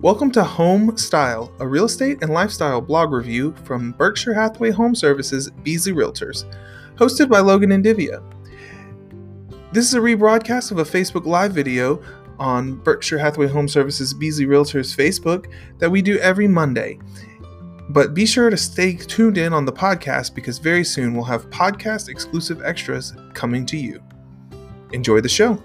[0.00, 4.94] Welcome to Home Style, a real estate and lifestyle blog review from Berkshire Hathaway Home
[4.94, 6.44] Services Beasley Realtors,
[6.94, 8.22] hosted by Logan and Divya.
[9.72, 12.00] This is a rebroadcast of a Facebook Live video
[12.38, 17.00] on Berkshire Hathaway Home Services Beasley Realtors Facebook that we do every Monday.
[17.88, 21.50] But be sure to stay tuned in on the podcast because very soon we'll have
[21.50, 24.00] podcast exclusive extras coming to you.
[24.92, 25.60] Enjoy the show.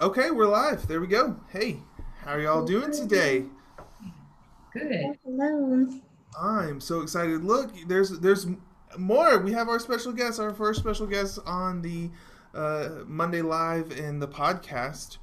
[0.00, 0.88] Okay, we're live.
[0.88, 1.36] There we go.
[1.50, 1.78] Hey,
[2.24, 3.44] how are y'all doing today?
[4.72, 5.18] Good.
[5.24, 5.86] Hello.
[6.40, 7.44] I'm so excited.
[7.44, 8.46] Look, there's there's
[8.98, 9.38] more.
[9.38, 12.10] We have our special guest, our first special guest on the
[12.54, 15.18] uh, Monday Live in the podcast.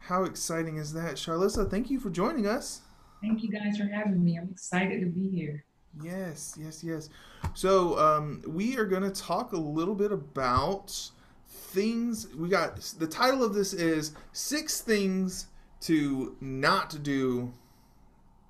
[0.00, 1.70] How exciting is that, Charlissa?
[1.70, 2.82] Thank you for joining us.
[3.22, 4.36] Thank you guys for having me.
[4.38, 5.64] I'm excited to be here.
[6.02, 7.08] Yes, yes, yes.
[7.54, 11.10] So um, we are going to talk a little bit about
[11.50, 12.28] things.
[12.34, 15.48] We got the title of this is six things
[15.82, 17.52] to not do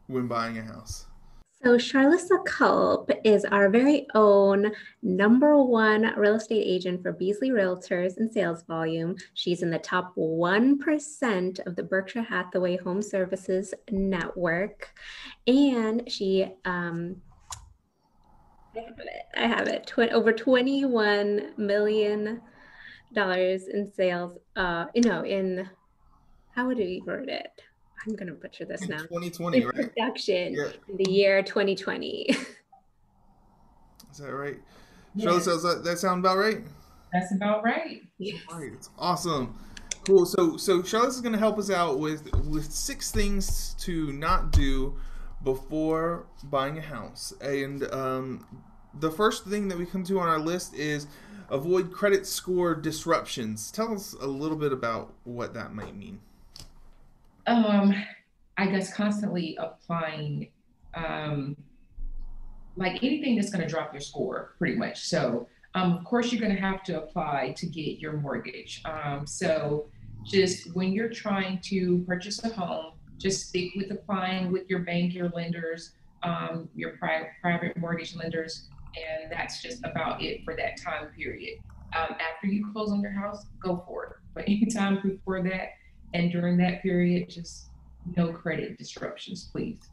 [0.06, 1.06] when buying a house.
[1.62, 8.16] So, Charlissa Culp is our very own number one real estate agent for Beasley Realtors
[8.16, 9.16] and sales volume.
[9.34, 14.88] She's in the top 1% of the Berkshire Hathaway Home Services network.
[15.46, 17.16] And she, um,
[18.74, 22.40] I have it, I have it tw- over 21 million
[23.12, 24.38] dollars in sales.
[24.56, 25.68] Uh, you know, in
[26.54, 27.62] how would we word it?
[28.06, 28.98] I'm gonna butcher this now.
[28.98, 29.74] 2020, In right?
[29.74, 30.70] production Yeah.
[30.88, 32.26] in the year 2020.
[34.10, 34.56] Is that right?
[35.14, 36.58] Yeah, Charlotte, does that, that sound about right?
[37.12, 38.02] that's about right.
[38.18, 38.40] Yes.
[38.52, 39.58] Right, it's awesome.
[40.06, 40.24] Cool.
[40.26, 44.52] So so Charlotte is going to help us out with with six things to not
[44.52, 44.96] do
[45.42, 47.32] before buying a house.
[47.40, 48.46] And um,
[49.00, 51.06] the first thing that we come to on our list is
[51.50, 53.70] avoid credit score disruptions.
[53.70, 56.20] Tell us a little bit about what that might mean.
[57.46, 57.94] Um,
[58.56, 60.48] I guess constantly applying,
[60.94, 61.56] um,
[62.76, 65.00] like anything that's going to drop your score, pretty much.
[65.00, 68.82] So, um, of course, you're going to have to apply to get your mortgage.
[68.84, 69.88] Um, so,
[70.24, 75.14] just when you're trying to purchase a home, just stick with applying with your bank,
[75.14, 75.92] your lenders,
[76.22, 81.58] um, your pri- private mortgage lenders, and that's just about it for that time period.
[81.96, 84.12] Um, after you close on your house, go for it.
[84.34, 85.70] But anytime before that
[86.14, 87.70] and during that period, just
[88.16, 89.90] no credit disruptions, please.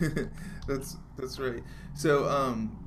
[0.68, 1.62] that's that's right.
[1.94, 2.78] So um,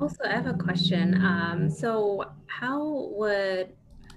[0.00, 1.14] Also, I have a question.
[1.14, 3.72] Um, so how would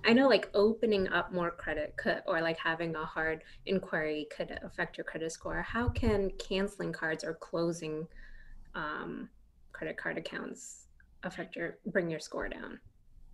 [0.06, 4.58] I know like opening up more credit could or like having a hard inquiry could
[4.64, 5.62] affect your credit score.
[5.62, 8.08] How can canceling cards or closing
[8.76, 9.30] um,
[9.72, 10.88] credit card accounts
[11.24, 12.80] affect your bring your score down?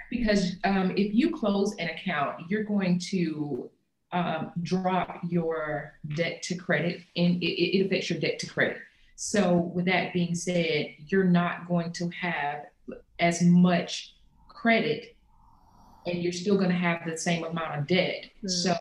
[0.09, 3.69] Because um, if you close an account, you're going to
[4.12, 8.78] um, drop your debt to credit and it, it affects your debt to credit.
[9.16, 12.66] So, with that being said, you're not going to have
[13.19, 14.16] as much
[14.47, 15.16] credit
[16.06, 18.25] and you're still going to have the same amount of debt.
[18.41, 18.47] Hmm.
[18.47, 18.75] So,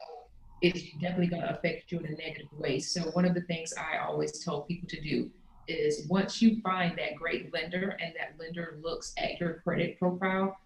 [0.60, 2.80] it's definitely going to affect you in a negative way.
[2.80, 5.30] So, one of the things I always tell people to do
[5.68, 10.58] is once you find that great lender and that lender looks at your credit profile,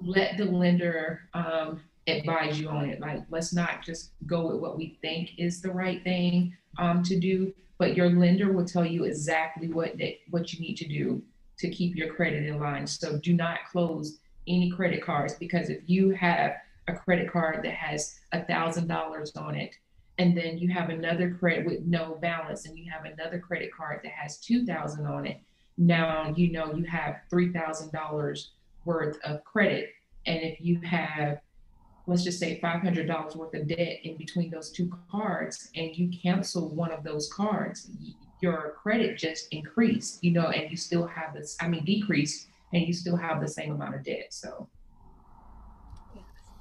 [0.00, 3.00] let the lender um, advise you on it.
[3.00, 7.18] Like, let's not just go with what we think is the right thing um, to
[7.18, 11.22] do, but your lender will tell you exactly what that what you need to do
[11.58, 12.86] to keep your credit in line.
[12.86, 16.54] So do not close any credit cards because if you have
[16.88, 19.74] a credit card that has a thousand dollars on it,
[20.18, 24.00] and then you have another credit with no balance, and you have another credit card
[24.04, 25.40] that has two thousand on it,
[25.78, 28.52] now you know you have three thousand dollars
[28.84, 29.90] worth of credit.
[30.26, 31.40] And if you have,
[32.06, 36.68] let's just say $500 worth of debt in between those two cards, and you cancel
[36.68, 37.90] one of those cards,
[38.40, 42.82] your credit just increased, you know, and you still have this, I mean, decrease, and
[42.86, 44.28] you still have the same amount of debt.
[44.30, 44.68] So,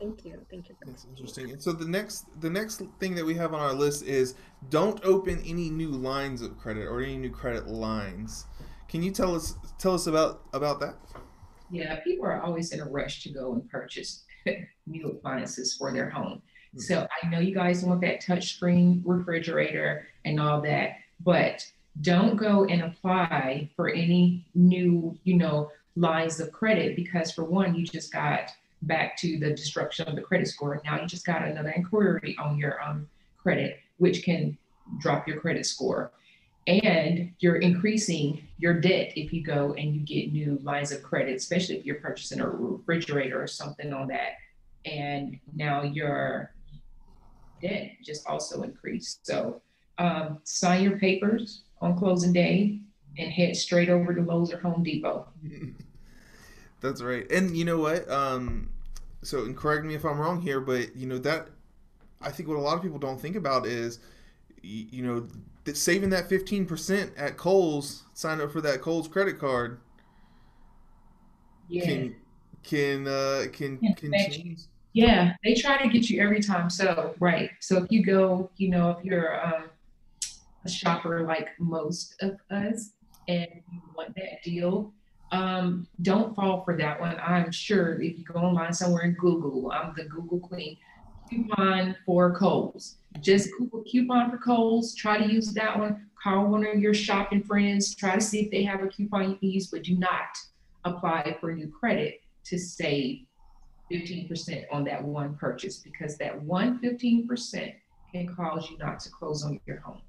[0.01, 0.45] thank you.
[0.49, 0.75] Thank you.
[0.85, 1.51] That's interesting.
[1.51, 4.35] And so the next the next thing that we have on our list is
[4.69, 8.45] don't open any new lines of credit or any new credit lines.
[8.89, 10.95] Can you tell us tell us about about that?
[11.71, 14.25] yeah, people are always in a rush to go and purchase
[14.85, 16.41] new appliances for their home.
[16.73, 16.79] Hmm.
[16.79, 21.65] So I know you guys want that touchscreen refrigerator and all that, but
[22.01, 27.75] don't go and apply for any new, you know, lines of credit because for one,
[27.75, 28.51] you just got
[28.83, 30.81] back to the destruction of the credit score.
[30.83, 33.07] Now you just got another inquiry on your um,
[33.37, 34.57] credit, which can
[34.99, 36.11] drop your credit score.
[36.67, 41.35] and you're increasing your debt if you go and you get new lines of credit,
[41.35, 44.33] especially if you're purchasing a refrigerator or something on that.
[44.85, 46.53] And now your
[47.61, 49.25] debt just also increased.
[49.25, 49.61] So
[49.97, 52.79] um, sign your papers on closing day
[53.17, 55.27] and head straight over to Lowe's or Home Depot.
[56.81, 57.29] That's right.
[57.31, 58.09] And you know what?
[58.09, 58.70] Um,
[59.23, 61.47] so, and correct me if I'm wrong here, but you know that
[62.21, 63.99] I think what a lot of people don't think about is,
[64.61, 65.27] you know,
[65.63, 69.79] that saving that 15% at Kohl's, sign up for that Kohl's credit card.
[71.67, 71.85] Yeah.
[71.85, 72.15] Can
[72.63, 74.61] can uh can can change.
[74.93, 76.69] Yeah, they try to get you every time.
[76.69, 77.49] So, right.
[77.61, 79.69] So if you go, you know, if you're um,
[80.65, 82.91] a shopper like most of us
[83.29, 84.93] and you want that deal,
[85.31, 87.17] um, don't fall for that one.
[87.25, 90.77] I'm sure if you go online somewhere in Google, I'm the Google queen,
[91.29, 92.95] coupon for Kohl's.
[93.21, 96.07] Just Google coupon for Kohl's, try to use that one.
[96.21, 99.35] Call one of your shopping friends, try to see if they have a coupon you
[99.37, 100.37] can use, but do not
[100.83, 103.21] apply for new credit to save
[103.91, 107.73] 15% on that one purchase because that one 15%
[108.11, 110.01] can cause you not to close on your home.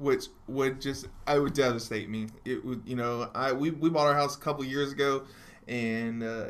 [0.00, 2.28] Mm-hmm which would just I would devastate me.
[2.44, 5.24] It would you know I we, we bought our house a couple years ago,
[5.68, 6.46] and uh,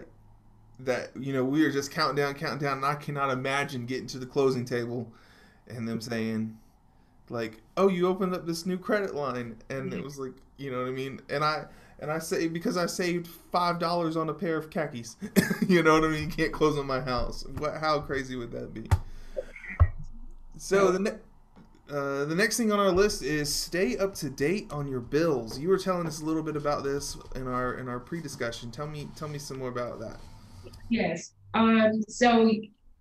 [0.80, 4.06] that you know we were just counting down, counting down, and I cannot imagine getting
[4.08, 5.12] to the closing table,
[5.68, 6.56] and them saying,
[7.28, 10.78] like, oh, you opened up this new credit line, and it was like you know
[10.78, 11.66] what I mean, and I.
[12.02, 15.16] And I say because I saved five dollars on a pair of khakis,
[15.68, 16.22] you know what I mean.
[16.22, 17.44] You can't close on my house.
[17.58, 17.76] What?
[17.76, 18.88] How crazy would that be?
[20.56, 21.18] So the ne-
[21.90, 25.58] uh, the next thing on our list is stay up to date on your bills.
[25.58, 28.70] You were telling us a little bit about this in our in our pre-discussion.
[28.70, 30.18] Tell me tell me some more about that.
[30.88, 31.32] Yes.
[31.54, 32.50] Um, so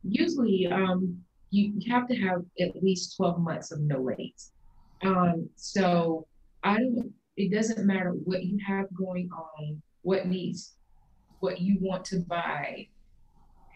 [0.04, 1.20] usually um,
[1.52, 4.42] you have to have at least 12 months of no late.
[5.04, 6.26] Um, so
[6.64, 10.74] I don't it doesn't matter what you have going on, what needs,
[11.40, 12.88] what you want to buy.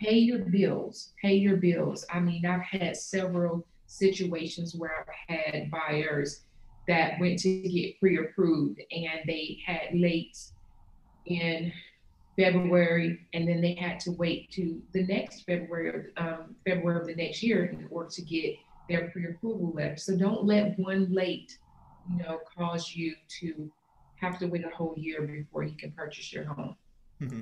[0.01, 1.13] Pay your bills.
[1.21, 2.06] Pay your bills.
[2.12, 6.41] I mean, I've had several situations where I've had buyers
[6.88, 10.38] that went to get pre-approved and they had late
[11.25, 11.71] in
[12.35, 17.15] February, and then they had to wait to the next February, um, February of the
[17.15, 18.56] next year in order to get
[18.89, 19.97] their pre-approval letter.
[19.97, 21.57] So don't let one late,
[22.09, 23.71] you know, cause you to
[24.15, 26.75] have to wait a whole year before you can purchase your home.
[27.21, 27.41] Mm-hmm.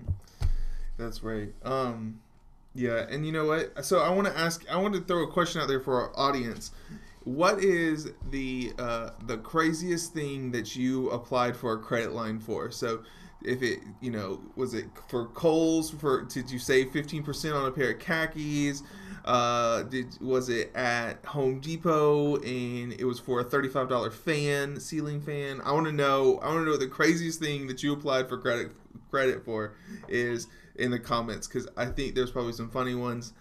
[0.97, 1.53] That's right.
[1.63, 2.19] Um,
[2.73, 3.83] yeah, and you know what?
[3.85, 4.65] So I want to ask.
[4.69, 6.71] I want to throw a question out there for our audience.
[7.23, 12.71] What is the uh, the craziest thing that you applied for a credit line for?
[12.71, 13.03] So,
[13.43, 17.65] if it you know was it for Kohl's for did you save fifteen percent on
[17.65, 18.83] a pair of khakis?
[19.23, 24.11] Uh, did was it at Home Depot and it was for a thirty five dollar
[24.11, 25.61] fan ceiling fan?
[25.63, 26.39] I want to know.
[26.41, 28.71] I want to know the craziest thing that you applied for credit
[29.09, 29.75] credit for
[30.07, 33.33] is in the comments because I think there's probably some funny ones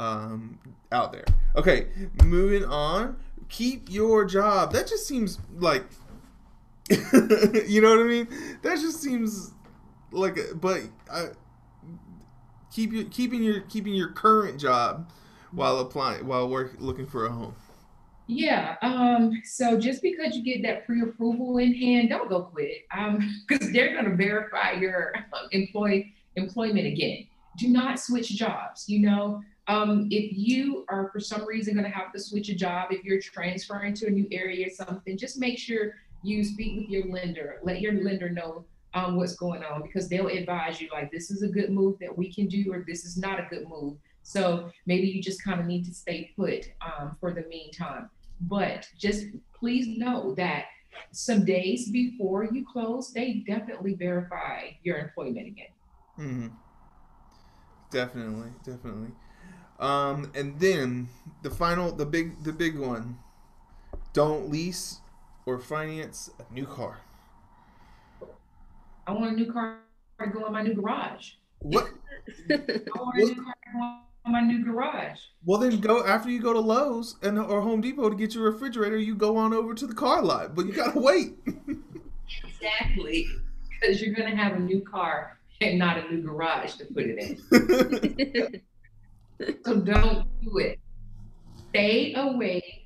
[0.00, 0.58] um,
[0.90, 1.24] out there.
[1.56, 1.86] Okay,
[2.24, 3.16] moving on.
[3.48, 4.72] Keep your job.
[4.72, 5.84] That just seems like,
[7.68, 8.28] you know what I mean?
[8.62, 9.52] That just seems
[10.10, 11.28] like, but I
[12.72, 15.10] keep your keeping your keeping your current job
[15.52, 17.54] while applying while work looking for a home.
[18.26, 18.76] Yeah.
[18.82, 22.84] Um, so just because you get that pre-approval in hand, don't go quit.
[22.96, 27.26] Um, because they're gonna verify your um, employee employment again.
[27.58, 28.88] Do not switch jobs.
[28.88, 32.54] You know, um, if you are for some reason going to have to switch a
[32.54, 36.78] job, if you're transferring to a new area or something, just make sure you speak
[36.78, 37.60] with your lender.
[37.62, 41.42] Let your lender know um, what's going on because they'll advise you like this is
[41.42, 43.96] a good move that we can do or this is not a good move.
[44.22, 48.10] So maybe you just kind of need to stay put um, for the meantime.
[48.42, 50.66] But just please know that
[51.12, 55.66] some days before you close, they definitely verify your employment again.
[56.18, 56.48] Mm-hmm.
[57.90, 59.10] Definitely, definitely.
[59.78, 61.08] Um, and then
[61.42, 63.18] the final, the big, the big one.
[64.12, 64.98] Don't lease
[65.50, 67.00] or finance a new car.
[69.06, 69.80] I want a new car
[70.20, 71.32] to go in my new garage.
[71.58, 71.88] What?
[72.50, 72.56] I
[72.96, 75.18] want a new car to go in my new garage.
[75.44, 78.44] Well, then go after you go to Lowe's and or Home Depot to get your
[78.44, 78.96] refrigerator.
[78.96, 81.34] You go on over to the car lot, but you gotta wait.
[82.44, 83.26] exactly,
[83.68, 87.18] because you're gonna have a new car and not a new garage to put it
[87.18, 88.62] in.
[89.64, 90.78] so don't do it.
[91.70, 92.79] Stay away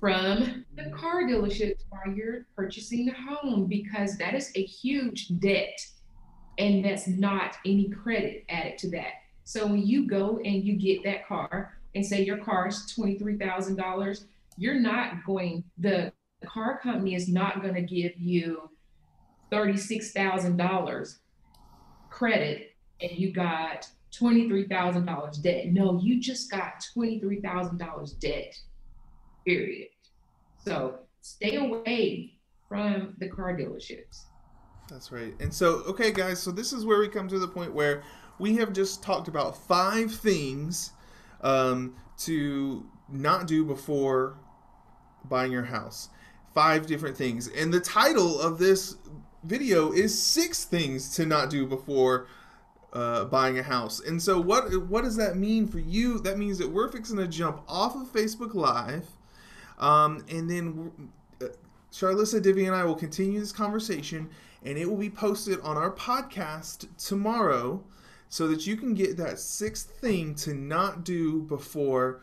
[0.00, 5.78] from the car dealerships while you're purchasing a home because that is a huge debt
[6.58, 9.12] and that's not any credit added to that.
[9.44, 14.24] So when you go and you get that car and say your car is $23,000,
[14.56, 18.70] you're not going, the the car company is not going to give you
[19.52, 21.16] $36,000
[22.08, 25.66] credit and you got $23,000 debt.
[25.66, 28.58] No, you just got $23,000 debt,
[29.56, 29.88] period.
[30.64, 32.34] So stay away
[32.68, 34.24] from the car dealerships.
[34.88, 35.34] That's right.
[35.40, 38.02] And so, okay, guys, so this is where we come to the point where
[38.38, 40.92] we have just talked about five things
[41.42, 44.36] um, to not do before
[45.24, 46.08] buying your house.
[46.54, 47.48] Five different things.
[47.48, 48.96] And the title of this
[49.44, 52.26] video is Six Things to Not Do Before
[52.92, 54.00] uh, Buying a House.
[54.00, 56.18] And so, what, what does that mean for you?
[56.18, 59.06] That means that we're fixing to jump off of Facebook Live.
[59.80, 60.92] Um, and then
[61.42, 61.46] uh,
[61.90, 64.30] Charlissa, Divya, and I will continue this conversation,
[64.62, 67.82] and it will be posted on our podcast tomorrow
[68.28, 72.20] so that you can get that sixth thing to not do before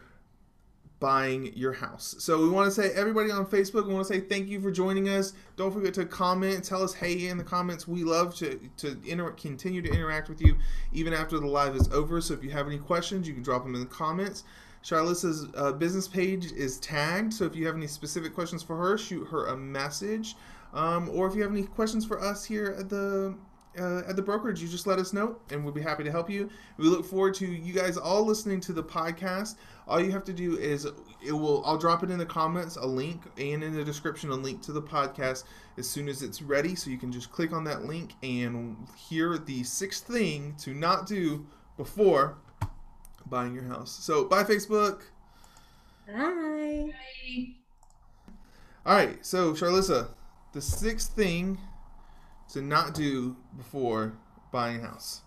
[0.99, 2.15] buying your house.
[2.19, 4.71] So we want to say everybody on Facebook, we want to say thank you for
[4.71, 5.33] joining us.
[5.55, 7.87] Don't forget to comment, tell us hey in the comments.
[7.87, 10.57] We love to to inter- continue to interact with you
[10.93, 12.19] even after the live is over.
[12.21, 14.43] So if you have any questions, you can drop them in the comments.
[14.84, 18.98] Charlissa's uh, business page is tagged, so if you have any specific questions for her,
[18.98, 20.36] shoot her a message.
[20.74, 23.36] Um, or if you have any questions for us here at the
[23.79, 26.29] uh, at the brokerage, you just let us know, and we'll be happy to help
[26.29, 26.50] you.
[26.77, 29.55] We look forward to you guys all listening to the podcast.
[29.88, 31.63] All you have to do is it will.
[31.65, 34.72] I'll drop it in the comments a link and in the description a link to
[34.72, 35.43] the podcast
[35.77, 39.38] as soon as it's ready, so you can just click on that link and hear
[39.38, 41.46] the sixth thing to not do
[41.77, 42.38] before
[43.29, 44.03] buying your house.
[44.03, 45.01] So bye Facebook.
[46.07, 46.91] Bye.
[46.91, 47.48] Bye.
[48.86, 50.07] All right, so Charlissa,
[50.53, 51.57] the sixth thing
[52.53, 54.13] to not do before
[54.51, 55.24] buying a house.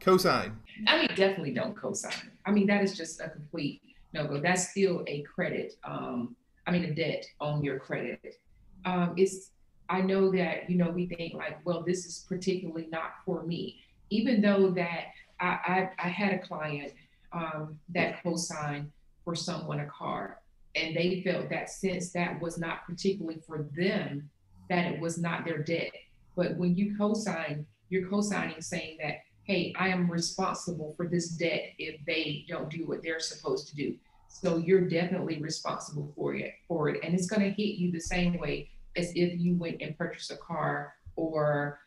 [0.00, 0.54] Cosign.
[0.86, 2.30] I mean, definitely don't co-sign.
[2.46, 3.80] I mean, that is just a complete
[4.12, 4.40] no-go.
[4.40, 5.74] That's still a credit.
[5.82, 6.36] Um,
[6.66, 8.38] I mean, a debt on your credit.
[8.84, 9.50] Um, it's.
[9.88, 13.80] I know that you know we think like, well, this is particularly not for me.
[14.10, 15.06] Even though that
[15.40, 16.92] I I, had a client
[17.32, 18.90] um, that co-signed
[19.24, 20.40] for someone a car,
[20.74, 24.30] and they felt that since that was not particularly for them,
[24.68, 25.92] that it was not their debt.
[26.36, 31.72] But when you co-sign, you're co-signing saying that hey, I am responsible for this debt
[31.78, 33.94] if they don't do what they're supposed to do.
[34.28, 38.00] So you're definitely responsible for it, for it, and it's going to hit you the
[38.00, 41.80] same way as if you went and purchased a car or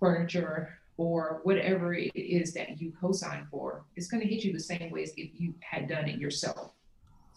[0.00, 3.84] furniture or whatever it is that you co-sign for.
[3.96, 6.74] It's going to hit you the same way as if you had done it yourself.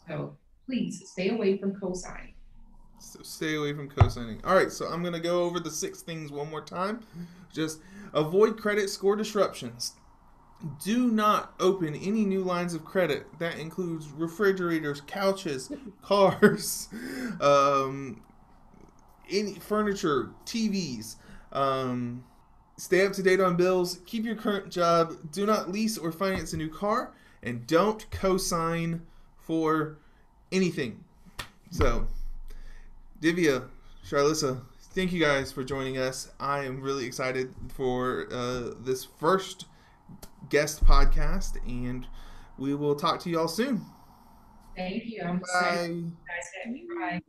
[0.08, 2.36] So please stay away from co-signing.
[3.00, 4.40] So stay away from co-signing.
[4.44, 7.02] All right, so I'm gonna go over the six things one more time.
[7.52, 7.80] Just
[8.14, 9.94] avoid credit score disruptions.
[10.84, 13.28] Do not open any new lines of credit.
[13.40, 16.88] That includes refrigerators, couches, cars,
[17.42, 18.22] um,
[19.30, 21.18] any furniture, TVs.
[21.52, 22.24] Um,
[22.78, 24.00] stay up to date on bills.
[24.06, 25.16] Keep your current job.
[25.32, 27.14] Do not lease or finance a new car,
[27.44, 29.02] and don't co-sign
[29.38, 29.98] for
[30.52, 31.04] anything.
[31.72, 32.08] So.
[33.22, 33.68] Divya,
[34.06, 34.62] Charlissa,
[34.94, 36.32] thank you guys for joining us.
[36.40, 39.66] I am really excited for uh, this first
[40.50, 42.06] guest podcast, and
[42.58, 43.84] we will talk to you all soon.
[44.76, 45.24] Thank you.
[45.24, 45.70] I'm Bye.
[45.70, 45.96] excited.
[45.96, 46.86] You guys had me.
[47.00, 47.22] Bye.